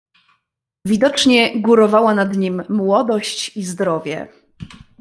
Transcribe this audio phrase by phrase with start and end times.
[0.85, 4.27] "Widocznie górowała nad nim młodość i zdrowie."